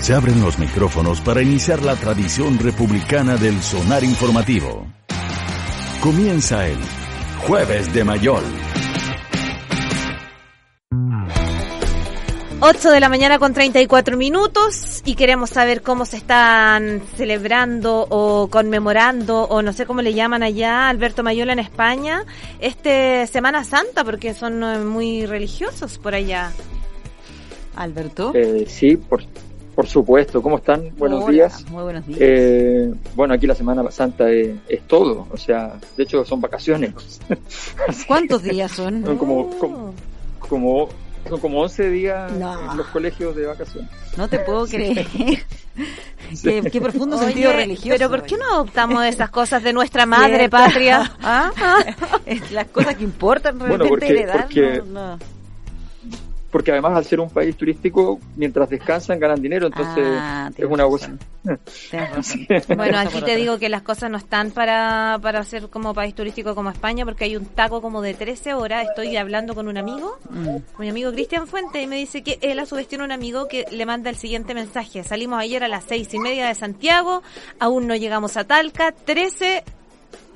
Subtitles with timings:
[0.00, 4.86] Se abren los micrófonos para iniciar la tradición republicana del sonar informativo.
[6.00, 6.78] Comienza el
[7.46, 8.42] Jueves de Mayol.
[12.62, 18.48] 8 de la mañana con 34 minutos y queremos saber cómo se están celebrando o
[18.48, 22.24] conmemorando o no sé cómo le llaman allá Alberto Mayola en España
[22.60, 26.52] este Semana Santa porque son eh, muy religiosos por allá.
[27.76, 28.32] Alberto.
[28.34, 29.22] Eh, sí, por,
[29.80, 30.42] por supuesto.
[30.42, 30.90] ¿Cómo están?
[30.98, 31.64] Buenos Hola, días.
[31.70, 32.18] Muy buenos días.
[32.20, 36.92] Eh, bueno, aquí la Semana Santa es, es todo, o sea, de hecho son vacaciones.
[38.06, 39.02] ¿Cuántos días son?
[39.06, 39.94] Son como, como,
[40.38, 40.88] como,
[41.26, 42.72] son como 11 días No.
[42.72, 43.88] en los colegios de vacaciones.
[44.18, 45.06] No te puedo creer.
[46.42, 47.96] qué, qué profundo sentido Oye, religioso.
[47.96, 50.58] Pero ¿por qué no adoptamos esas cosas de nuestra madre Cierto.
[50.58, 51.10] patria?
[51.22, 51.50] ¿Ah?
[52.52, 54.42] Las cosas que importan Bueno, realmente porque- heredar.
[54.44, 55.39] porque- no, no.
[56.50, 60.84] Porque además al ser un país turístico, mientras descansan ganan dinero, entonces Ah, es una
[60.84, 61.12] cosa.
[62.76, 66.54] Bueno, aquí te digo que las cosas no están para, para ser como país turístico
[66.54, 68.86] como España porque hay un taco como de 13 horas.
[68.88, 70.56] Estoy hablando con un amigo Mm.
[70.78, 73.48] mi amigo Cristian Fuente y me dice que él a su vez tiene un amigo
[73.48, 75.02] que le manda el siguiente mensaje.
[75.04, 77.22] Salimos ayer a las seis y media de Santiago,
[77.58, 79.64] aún no llegamos a Talca, 13,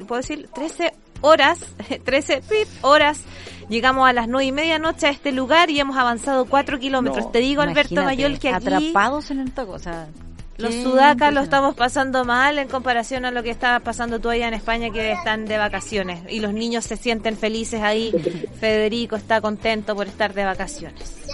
[0.06, 0.48] ¿puedo decir?
[0.54, 1.58] 13 horas,
[2.04, 3.20] 13 pip, horas.
[3.68, 7.26] Llegamos a las nueve y media noche a este lugar y hemos avanzado cuatro kilómetros.
[7.26, 9.72] No, Te digo, Alberto Mayol, que aquí Atrapados en el taco.
[9.72, 10.08] O sea,
[10.56, 14.48] los sudacas lo estamos pasando mal en comparación a lo que está pasando tú allá
[14.48, 18.12] en España que están de vacaciones y los niños se sienten felices ahí.
[18.60, 21.24] Federico está contento por estar de vacaciones.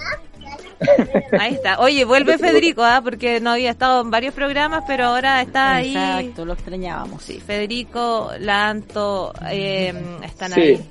[1.39, 1.79] Ahí está.
[1.81, 3.01] Oye, vuelve Federico, ¿ah?
[3.03, 5.91] porque no había estado en varios programas, pero ahora está ahí.
[5.91, 7.23] Exacto, lo extrañábamos.
[7.23, 9.93] Sí, Federico, Lanto, eh,
[10.25, 10.61] están Sí.
[10.61, 10.91] ahí.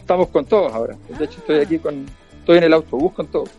[0.00, 0.96] Estamos con todos ahora.
[1.08, 2.04] De hecho, estoy aquí con,
[2.40, 3.50] estoy en el autobús con todos.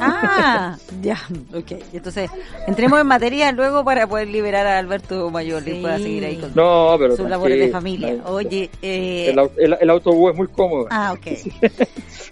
[0.00, 1.18] Ah, ya,
[1.54, 1.72] ok.
[1.92, 2.30] Entonces,
[2.66, 5.78] entremos en materia luego para poder liberar a Alberto Mayor y Sí.
[5.80, 8.16] pueda seguir ahí con No, pero sus labores de familia.
[8.26, 10.86] Oye, eh, El, el- el autobús es muy cómodo.
[10.90, 11.26] Ah, ok.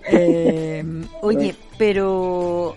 [0.09, 0.85] Eh,
[1.23, 2.77] oye, pero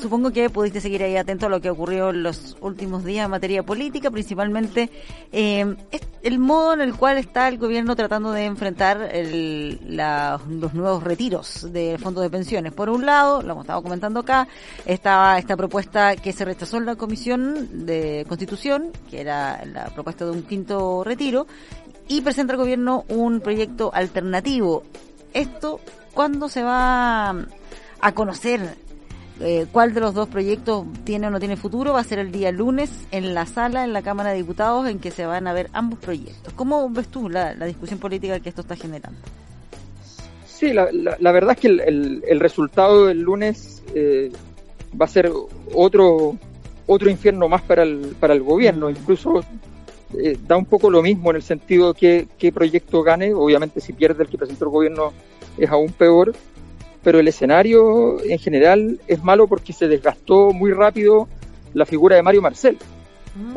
[0.00, 3.30] supongo que pudiste seguir ahí atento a lo que ocurrió en los últimos días en
[3.30, 4.90] materia política, principalmente
[5.32, 5.76] eh,
[6.22, 11.02] el modo en el cual está el gobierno tratando de enfrentar el- la- los nuevos
[11.02, 12.72] retiros del fondo de pensiones.
[12.72, 14.48] Por un lado, lo hemos estado comentando acá,
[14.86, 20.24] estaba esta propuesta que se rechazó en la Comisión de Constitución, que era la propuesta
[20.24, 21.46] de un quinto retiro,
[22.08, 24.82] y presenta el gobierno un proyecto alternativo.
[25.32, 25.80] Esto,
[26.12, 27.30] ¿cuándo se va
[28.00, 28.76] a conocer
[29.40, 31.92] eh, cuál de los dos proyectos tiene o no tiene futuro?
[31.92, 34.98] Va a ser el día lunes en la sala, en la Cámara de Diputados, en
[34.98, 36.52] que se van a ver ambos proyectos.
[36.54, 39.18] ¿Cómo ves tú la, la discusión política que esto está generando?
[40.46, 44.30] Sí, la, la- la verdad es que el, el- el resultado del lunes eh,
[45.00, 45.30] va a ser
[45.74, 46.36] otro
[46.86, 48.90] otro infierno más para el, para el gobierno.
[48.90, 49.42] Incluso
[50.16, 53.32] eh, da un poco lo mismo en el sentido de que qué proyecto gane.
[53.32, 55.12] Obviamente si pierde el que presentó el gobierno
[55.56, 56.34] es aún peor.
[57.04, 61.28] Pero el escenario en general es malo porque se desgastó muy rápido
[61.74, 62.78] la figura de Mario Marcel.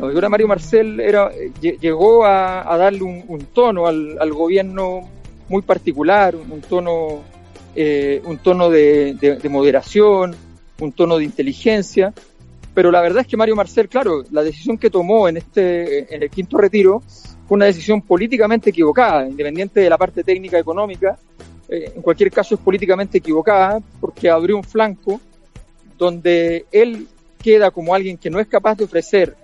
[0.00, 5.08] La figura de Mario Marcel era, eh, lle- llegó a, darle un, tono al, gobierno
[5.48, 7.22] muy particular, un, tono,
[7.76, 10.34] eh, un tono de, de- de moderación,
[10.80, 12.12] un tono de inteligencia.
[12.74, 16.22] Pero la verdad es que Mario Marcel, claro, la decisión que tomó en este, en
[16.22, 17.00] el quinto retiro
[17.46, 21.16] fue una decisión políticamente equivocada, independiente de la parte técnica económica.
[21.68, 25.20] Eh, en cualquier caso es políticamente equivocada porque abrió un flanco
[25.96, 27.06] donde él
[27.42, 29.36] queda como alguien que no es capaz de ofrecer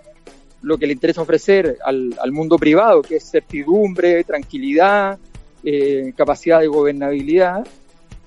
[0.62, 5.18] lo que le interesa ofrecer al, al mundo privado, que es certidumbre, tranquilidad,
[5.62, 7.66] eh, capacidad de gobernabilidad,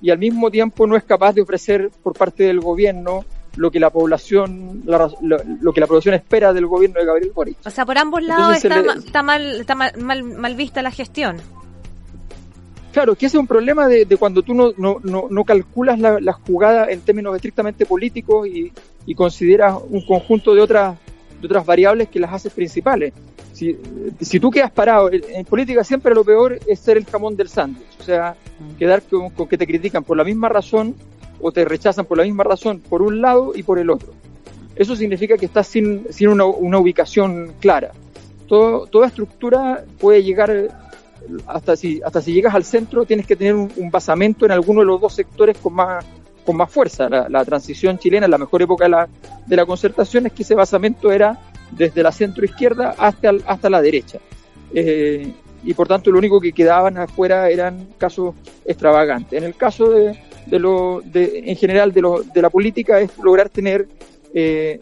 [0.02, 3.26] y al mismo tiempo no es capaz de ofrecer por parte del gobierno
[3.56, 7.32] lo que la población la- lo, lo que la población espera del gobierno de Gabriel
[7.34, 7.58] Boric.
[7.66, 10.84] O sea, por ambos lados Entonces está, le- está mal está mal, mal, mal vista
[10.84, 11.38] la gestión.
[12.98, 16.00] Claro, que ese es un problema de, de cuando tú no, no, no, no calculas
[16.00, 18.74] la, la jugada en términos estrictamente políticos y,
[19.06, 20.98] y consideras un conjunto de otras,
[21.40, 23.14] de otras variables que las haces principales.
[23.54, 23.78] Si,
[24.20, 27.86] si tú quedas parado, en, política siempre lo peor es ser el jamón del sándwich,
[28.00, 28.36] o sea,
[28.80, 30.96] quedar con, con que te critican por la misma razón
[31.40, 34.12] o te rechazan por la misma razón por un lado y por el otro.
[34.76, 37.92] Eso significa que estás sin, sin una, una ubicación clara.
[38.48, 40.87] Todo, toda estructura puede llegar
[41.46, 44.86] hasta si, hasta si llegas al centro tienes que tener un, basamento en alguno de
[44.88, 46.06] los dos sectores con más,
[46.46, 47.10] con más fuerza.
[47.10, 49.08] La, la transición chilena, la mejor época de la,
[49.46, 51.40] de la concertación, es que ese basamento era
[51.72, 54.20] desde la centro izquierda hasta, hasta la derecha.
[54.74, 55.34] Eh,
[55.64, 58.36] y por tanto lo único que quedaban afuera eran casos
[58.66, 59.38] extravagantes.
[59.38, 63.18] En el caso de, de lo, de, en general de, lo, de la política es
[63.18, 63.88] lograr tener
[64.34, 64.80] eh,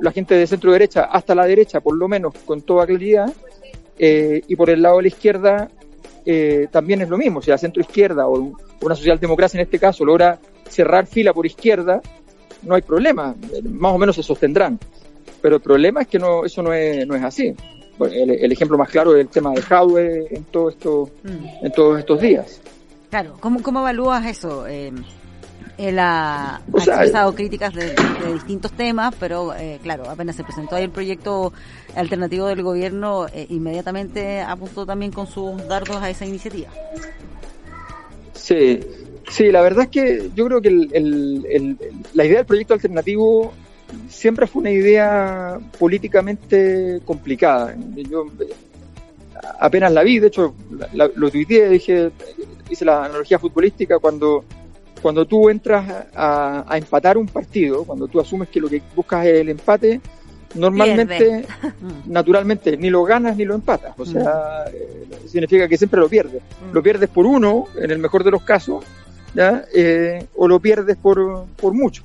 [0.00, 3.32] la gente de centro derecha hasta la derecha, por lo menos con toda claridad,
[3.98, 5.68] eh, y por el lado de la izquierda
[6.24, 10.04] eh, también es lo mismo, o sea, centro izquierda o una socialdemocracia en este caso
[10.04, 12.00] logra cerrar fila por izquierda,
[12.62, 13.34] no hay problema,
[13.64, 14.78] más o menos se sostendrán.
[15.40, 17.54] Pero el problema es que no, eso no es, no es así.
[18.10, 21.66] el, ejemplo más claro es el tema de Jadwe en, todo esto, mm.
[21.66, 22.60] en todos estos días.
[23.10, 24.66] Claro, ¿cómo, cómo evalúas eso?
[24.68, 24.92] Eh,
[25.78, 27.94] él ha, expresado críticas de,
[28.34, 31.52] distintos temas, pero eh, claro, apenas se presentó ahí el proyecto
[31.94, 36.70] alternativo del gobierno, eh, inmediatamente apuntó también con sus dardos a esa iniciativa.
[38.34, 38.80] Sí,
[39.30, 41.78] sí, la verdad es que yo creo que el,
[42.14, 43.52] la idea del proyecto alternativo
[44.08, 47.76] siempre fue una idea políticamente complicada.
[48.10, 48.26] Yo
[49.58, 50.54] apenas la vi, de hecho
[50.92, 52.10] lo tuiteé, dije,
[52.70, 54.44] hice la analogía futbolística cuando
[55.02, 59.40] cuando tú entras a, empatar un partido, cuando tú asumes que lo que buscas es
[59.40, 60.00] el empate,
[60.54, 61.44] normalmente,
[62.06, 63.94] naturalmente, ni lo ganas ni lo empatas.
[63.98, 66.40] O sea, eh, significa que siempre lo pierdes.
[66.42, 66.72] Mm.
[66.72, 68.84] Lo pierdes por uno, en el mejor de los casos,
[69.34, 69.64] ¿ya?
[69.74, 72.02] Eh, o lo pierdes por, por mucho.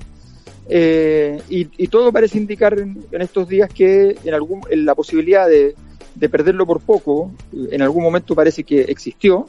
[0.68, 5.74] Eh, y, todo parece indicar en, estos días que en, algún, en la posibilidad de,
[6.16, 9.46] de perderlo por poco, en algún momento parece que existió,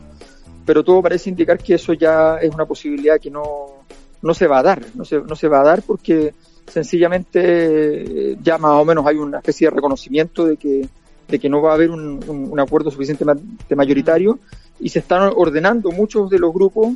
[0.65, 3.85] pero todo parece indicar que eso ya es una posibilidad que no,
[4.21, 6.33] no se va a dar, no se, no se va a dar porque
[6.67, 10.88] sencillamente ya más o menos hay una especie de reconocimiento de que,
[11.27, 14.39] de que no va a haber un, un, acuerdo suficientemente mayoritario
[14.79, 16.94] y se están ordenando muchos de los grupos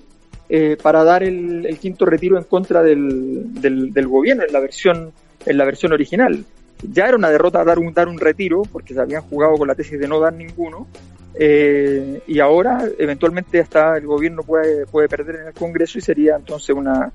[0.50, 4.60] eh, para dar el, el, quinto retiro en contra del, del, del, gobierno en la
[4.60, 5.12] versión
[5.46, 6.46] en la versión original.
[6.92, 9.76] Ya era una derrota dar un, dar un retiro porque se habían jugado con la
[9.76, 10.88] tesis de no dar ninguno
[11.36, 16.36] eh, y ahora, eventualmente, hasta el gobierno puede, puede perder en el Congreso y sería
[16.36, 17.12] entonces una,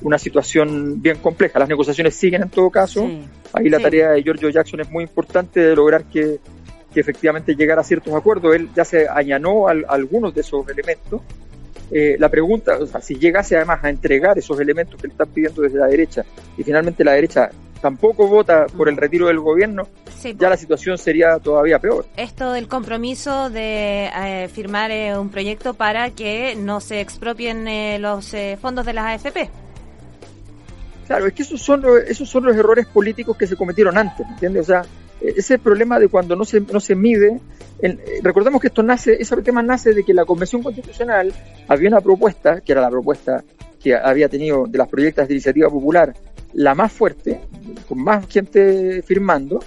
[0.00, 1.58] una situación bien compleja.
[1.58, 3.08] Las negociaciones siguen en todo caso.
[3.52, 6.38] Ahí la tarea de Giorgio Jackson es muy importante de lograr que,
[6.92, 8.54] que efectivamente llegara a ciertos acuerdos.
[8.54, 11.20] Él ya se añanó a, algunos de esos elementos.
[11.90, 15.28] Eh, la pregunta, o sea, si llegase además a entregar esos elementos que le están
[15.28, 16.22] pidiendo desde la derecha
[16.58, 19.88] y finalmente la derecha tampoco vota por el retiro del gobierno,
[20.36, 22.06] ya la situación sería todavía peor.
[22.16, 27.98] Esto del compromiso de eh, firmar eh, un proyecto para que no se expropien eh,
[27.98, 29.50] los fondos de las AFP.
[31.06, 34.62] Claro, es que esos son, esos son los errores políticos que se cometieron antes, ¿entiendes?
[34.62, 34.82] O sea,
[35.20, 37.40] ese problema de cuando no se, no se mide,
[38.22, 41.32] recordemos que esto nace, ese tema nace de que la Convención Constitucional
[41.66, 43.42] había una propuesta, que era la propuesta
[43.80, 46.14] que había tenido de las proyectos de iniciativa popular,
[46.52, 47.40] la más fuerte,
[47.88, 49.60] con más gente firmando,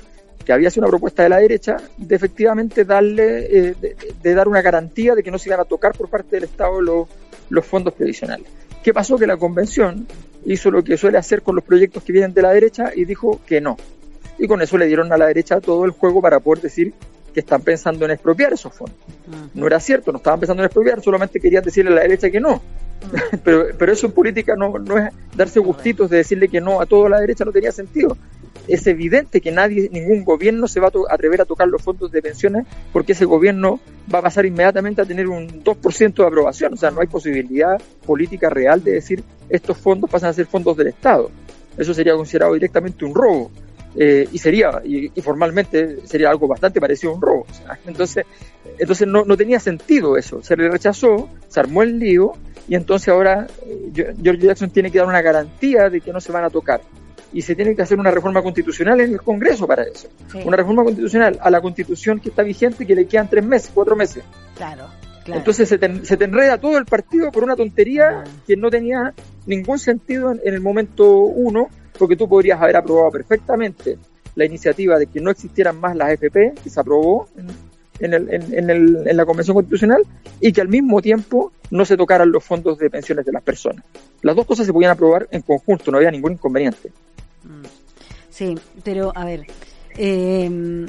[0.43, 3.75] que había sido una propuesta de la derecha, de efectivamente darle, eh,
[4.21, 6.81] de, dar una garantía de que no se iban a tocar por parte del Estado
[6.81, 7.07] los,
[7.49, 8.47] los fondos previsionales.
[8.83, 9.17] ¿Qué pasó?
[9.17, 10.07] Que la convención
[10.45, 13.39] hizo lo que suele hacer con los proyectos que vienen de la derecha y dijo
[13.45, 13.77] que no.
[14.39, 16.93] Y con eso le dieron a la derecha todo el juego para poder decir
[17.33, 18.97] que están pensando en expropiar esos fondos.
[19.53, 22.39] No era cierto, no estaban pensando en expropiar, solamente querían decirle a la derecha que
[22.39, 22.61] no.
[23.43, 26.85] pero, pero eso en política no, no es darse gustitos de decirle que no a
[26.85, 28.17] toda la derecha, no tenía sentido.
[28.67, 32.21] Es evidente que nadie, ningún gobierno se va a atrever a tocar los fondos de
[32.21, 33.79] pensiones porque ese gobierno
[34.13, 36.73] va a pasar inmediatamente a tener un 2% de aprobación.
[36.73, 40.77] O sea, no hay posibilidad política real de decir estos fondos pasan a ser fondos
[40.77, 41.31] del Estado.
[41.77, 43.51] Eso sería considerado directamente un robo.
[43.95, 47.45] Eh, y sería, y, formalmente sería algo bastante parecido a un robo.
[47.85, 48.25] entonces,
[48.77, 50.41] entonces no, no tenía sentido eso.
[50.41, 52.33] Se le rechazó, se armó el lío
[52.67, 56.31] y entonces ahora eh, George Jackson tiene que dar una garantía de que no se
[56.31, 56.81] van a tocar.
[57.33, 60.09] Y se tiene que hacer una reforma constitucional en el Congreso para eso.
[60.43, 63.95] Una reforma constitucional a la constitución que está vigente que le quedan tres meses, cuatro
[63.95, 64.23] meses.
[64.55, 64.87] Claro.
[65.25, 69.13] Entonces se te, se enreda todo el partido por una tontería que no tenía
[69.45, 71.69] ningún sentido en, el momento uno,
[72.01, 73.95] porque tú podrías haber aprobado perfectamente
[74.33, 77.27] la iniciativa de que no existieran más las FP, que se aprobó
[77.99, 80.01] en, la Convención Constitucional,
[80.39, 83.85] y que al mismo tiempo no se tocaran los fondos de pensiones de las personas.
[84.23, 86.89] Las dos cosas se podían aprobar en conjunto, no había ningún inconveniente.
[87.43, 87.65] Mm.
[88.31, 89.45] Sí, pero a ver,
[89.95, 90.87] eh,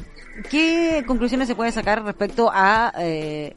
[0.49, 3.55] ¿qué conclusiones se puede sacar respecto a eh,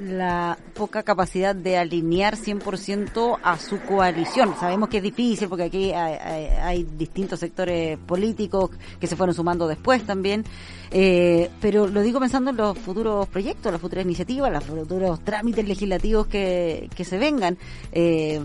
[0.00, 4.54] la poca capacidad de alinear 100% a su coalición.
[4.58, 8.70] Sabemos que es difícil porque aquí hay, distintos sectores políticos
[9.00, 10.44] que se fueron sumando después también,
[10.90, 15.66] eh, pero lo digo pensando en los futuros proyectos, las futuras iniciativas, los futuros trámites
[15.66, 17.56] legislativos que, que se vengan,
[17.92, 18.40] eh,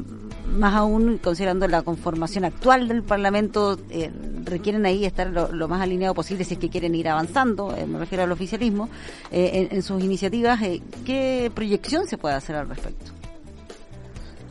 [0.48, 4.12] más aún considerando la conformación actual del Parlamento, eh,
[4.44, 8.24] requieren ahí estar lo, más alineado posible si es que quieren ir avanzando, me refiero
[8.24, 8.90] al oficialismo,
[9.32, 10.60] en, en sus iniciativas.
[11.06, 13.12] ¿Qué proyección se puede hacer al respecto?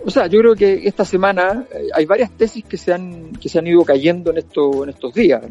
[0.04, 3.48] O sea, yo creo que esta semana eh, hay varias tesis que se han, que
[3.48, 5.42] se han ido cayendo en, esto, en estos días.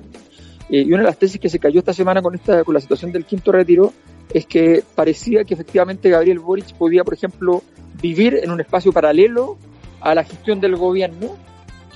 [0.69, 2.79] Eh, y una de las tesis que se cayó esta semana con, esta, con la
[2.79, 3.91] situación del quinto retiro
[4.33, 7.63] es que parecía que efectivamente Gabriel Boric podía, por ejemplo,
[8.01, 9.57] vivir en un espacio paralelo
[9.99, 11.35] a la gestión del gobierno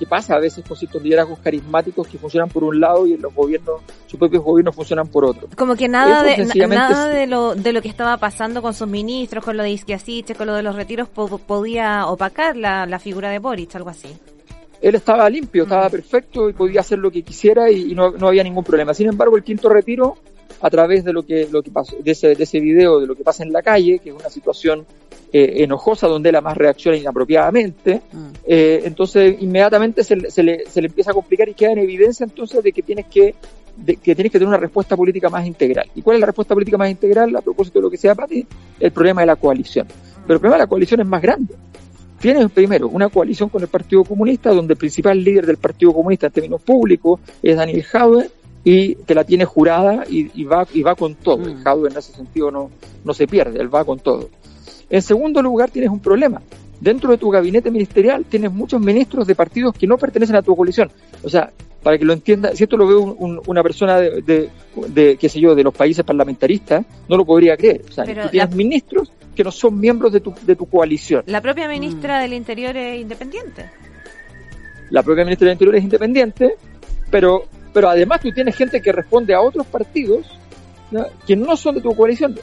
[0.00, 3.20] que pasa a veces con ciertos liderazgos carismáticos que funcionan por un lado y en
[3.20, 5.46] los gobiernos, sus propios gobiernos funcionan por otro.
[5.54, 9.44] Como que nada, de, nada de, lo, de lo que estaba pasando con sus ministros,
[9.44, 13.40] con lo de Isquiasiche, con lo de los retiros, podía opacar la, la figura de
[13.40, 14.08] Boric, algo así
[14.80, 15.90] él estaba limpio, estaba mm.
[15.90, 18.94] perfecto y podía hacer lo que quisiera y, no, no, había ningún problema.
[18.94, 20.16] Sin embargo, el quinto retiro,
[20.62, 23.14] a través de lo que, lo que pasó, de ese, de ese video, de lo
[23.14, 24.86] que pasa en la calle, que es una situación
[25.32, 28.26] eh, enojosa donde él además reacciona inapropiadamente, mm.
[28.46, 32.24] eh, entonces inmediatamente se, se, le, se le empieza a complicar y queda en evidencia
[32.24, 33.34] entonces de que tienes que
[33.76, 35.88] de, que tienes que tener una respuesta política más integral.
[35.94, 37.34] ¿Y cuál es la respuesta política más integral?
[37.36, 38.46] A propósito de lo que sea para ti,
[38.78, 39.86] el problema de la coalición.
[39.86, 41.54] Pero el problema de la coalición es más grande.
[42.18, 46.26] Tienes primero una coalición con el Partido Comunista, donde el principal líder del Partido Comunista
[46.26, 48.30] en términos públicos es Daniel Jaude,
[48.64, 51.38] y te la tiene jurada y, va, y va con todo.
[51.38, 51.86] Mm.
[51.86, 52.70] en ese sentido no,
[53.04, 54.28] no se pierde, él va con todo.
[54.90, 56.42] En segundo lugar, tienes un problema.
[56.80, 60.56] Dentro de tu gabinete ministerial tienes muchos ministros de partidos que no pertenecen a tu
[60.56, 60.90] coalición.
[61.22, 62.94] O sea, para que lo entienda, si esto lo ve
[63.46, 64.50] una persona de,
[64.88, 67.82] de, qué sé yo, de los países parlamentaristas, no lo podría creer.
[67.88, 71.22] O sea, tienes ministros que no son miembros de tu, de tu coalición.
[71.26, 72.22] La propia ministra mm.
[72.22, 73.70] del Interior es independiente.
[74.90, 76.54] La propia ministra del Interior es independiente,
[77.10, 80.26] pero, pero además tú tienes gente que responde a otros partidos
[81.26, 82.36] que no son de tu coalición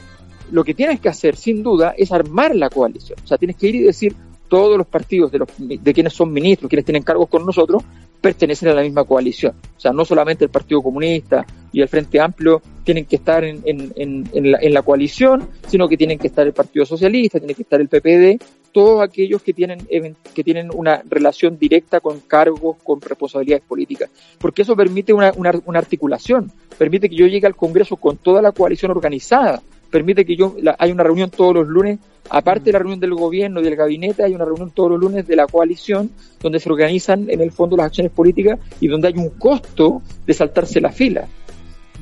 [0.50, 3.18] lo que tienes que hacer, sin duda, es armar la coalición.
[3.22, 4.14] O sea, tienes que ir y decir,
[4.48, 7.82] todos los partidos de, los, de quienes son ministros, quienes tienen cargos con nosotros,
[8.20, 9.54] pertenecen a la misma coalición.
[9.76, 13.62] O sea, no solamente el Partido Comunista y el Frente Amplio tienen que estar en,
[13.64, 13.92] en,
[14.32, 17.88] en, la, coalición, sino que tienen que estar el Partido Socialista, tiene que estar el
[17.88, 19.86] PPD, todos aquellos que tienen,
[20.34, 24.10] que tienen una relación directa con cargos, con responsabilidades políticas.
[24.38, 25.32] Porque eso permite una
[25.74, 30.54] articulación, permite que yo llegue al Congreso con toda la coalición organizada, permite que yo,
[30.78, 31.98] hay una reunión todos los lunes,
[32.30, 35.26] aparte de la reunión del gobierno y del gabinete, hay una reunión todos los lunes
[35.26, 39.14] de la coalición, donde se organizan en el fondo las acciones políticas y donde hay
[39.16, 41.26] un costo de saltarse la fila.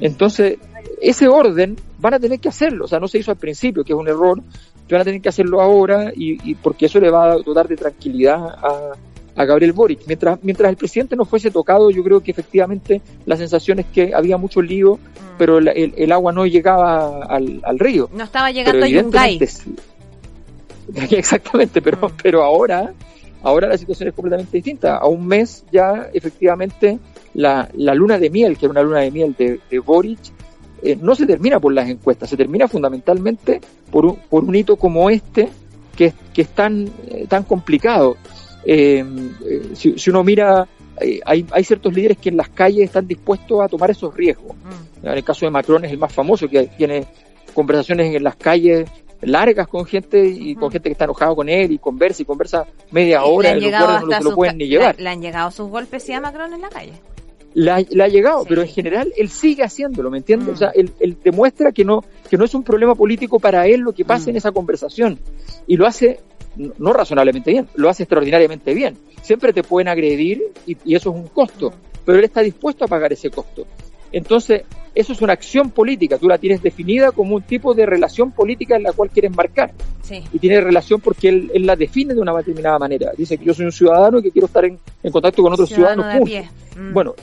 [0.00, 0.58] Entonces,
[1.00, 3.92] ese orden van a tener que hacerlo, o sea, no se hizo al principio, que
[3.92, 4.42] es un error,
[4.90, 7.76] van a tener que hacerlo ahora y, y porque eso le va a dotar de
[7.76, 8.92] tranquilidad a,
[9.36, 10.00] a Gabriel Boric.
[10.06, 14.12] Mientras, mientras el presidente no fuese tocado, yo creo que efectivamente la sensación es que
[14.14, 15.38] había mucho lío, mm.
[15.38, 18.08] pero el, el, agua no llegaba al, al, río.
[18.14, 19.38] No estaba llegando a Yungay.
[21.10, 22.12] Exactamente, pero, mm.
[22.22, 22.92] pero ahora,
[23.42, 24.96] ahora la situación es completamente distinta.
[24.96, 26.98] A un mes ya efectivamente
[27.34, 30.18] la, la luna de miel, que era una luna de miel de, de Boric,
[30.82, 34.76] eh, no se termina por las encuestas, se termina fundamentalmente por un, por un hito
[34.76, 35.48] como este,
[35.96, 38.16] que, que es tan, eh, tan complicado.
[38.68, 39.04] Eh,
[39.74, 40.66] si, uno mira,
[41.24, 44.56] hay, hay, ciertos líderes que en las calles están dispuestos a tomar esos riesgos.
[44.56, 45.06] Mm.
[45.06, 47.06] En el caso de Macron es el más famoso, que tiene
[47.54, 48.90] conversaciones en las calles
[49.22, 50.72] largas con gente y con mm.
[50.72, 54.24] gente que está enojado con él y conversa y conversa media hora y no se
[54.24, 54.98] lo pueden ni llevar.
[54.98, 56.92] ¿Le, han llegado sus golpes sí a Macron en la calle?
[57.54, 60.48] Le ha, llegado, pero en general él sigue haciéndolo, ¿me entiendes?
[60.48, 60.52] Mm.
[60.52, 63.80] O sea, él, él, demuestra que no, que no es un problema político para él
[63.80, 65.18] lo que pasa en esa conversación.
[65.66, 66.20] Y lo hace
[66.56, 68.96] no razonablemente bien, lo hace extraordinariamente bien.
[69.22, 71.72] Siempre te pueden agredir y, eso es un costo,
[72.04, 73.66] pero él está dispuesto a pagar ese costo.
[74.12, 74.62] Entonces,
[74.94, 78.76] eso es una acción política, tú la tienes definida como un tipo de relación política
[78.76, 79.72] en la cual quieres marcar.
[80.32, 83.10] Y tiene relación porque él, la define de una determinada manera.
[83.16, 84.78] Dice que yo soy un ciudadano y que quiero estar en,
[85.10, 86.06] contacto con otros ciudadanos.
[86.76, 86.92] Mm.
[86.92, 87.14] Bueno,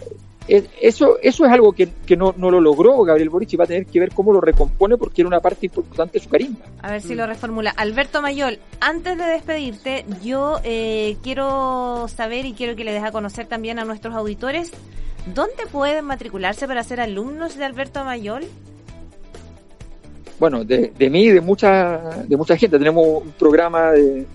[0.47, 3.85] eso, eso es algo que, no, no, lo logró Gabriel Boric y va a tener
[3.85, 6.57] que ver cómo lo recompone porque era una parte importante de su carisma.
[6.81, 7.71] A ver si lo reformula.
[7.71, 13.47] Alberto Mayol, antes de despedirte, yo eh, quiero saber y quiero que le deje conocer
[13.47, 14.71] también a nuestros auditores
[15.33, 18.45] dónde pueden matricularse para ser alumnos de Alberto Mayol.
[20.43, 22.77] Bueno, de, de mí y de mucha, de mucha gente.
[22.77, 24.25] Tenemos un programa de,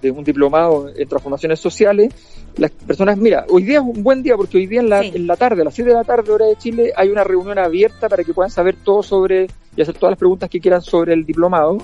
[0.00, 2.14] de un diplomado en transformaciones sociales
[2.56, 5.26] las personas, mira, hoy día es un buen día porque hoy día en la, en
[5.26, 8.08] la tarde, a las 7 de la tarde, hora de Chile, hay una reunión abierta
[8.08, 11.26] para que puedan saber todo sobre y hacer todas las preguntas que quieran sobre el
[11.26, 11.78] diplomado.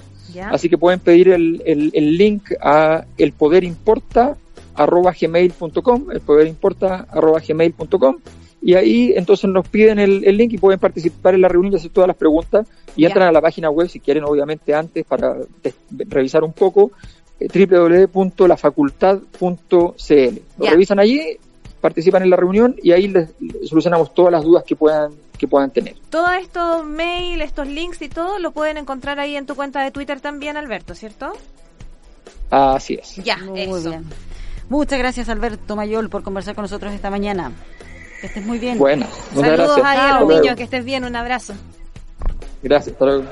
[0.53, 8.17] Así que pueden pedir el, el, el link a elpoderimporta.gmail.com, elpoderimporta.gmail.com
[8.63, 11.77] y ahí entonces nos piden el, el, link y pueden participar en la reunión y
[11.77, 15.37] hacer todas las preguntas y entran a la página web si quieren obviamente antes para
[16.09, 16.91] revisar un poco
[17.41, 20.41] www.lafacultad.cl.
[20.59, 21.39] Lo revisan allí,
[21.81, 23.31] participan en la reunión y ahí les,
[23.65, 25.95] solucionamos todas las dudas que puedan que puedan tener.
[26.11, 29.91] Todo esto, mail, estos links y todo, lo pueden encontrar ahí en tu cuenta de
[29.91, 31.33] Twitter también, Alberto, ¿cierto?
[32.51, 33.17] Así es.
[33.17, 33.89] Ya, Muy eso.
[33.89, 34.05] bien.
[34.69, 37.53] Muchas gracias, Alberto Mayol, por conversar con nosotros esta mañana.
[38.21, 38.79] Que estés muy bien.
[38.79, 40.05] Bueno, muchas Saludos gracias.
[40.05, 41.55] ahí a los niños, que estés bien, un abrazo.
[42.63, 43.25] Gracias, hasta luego.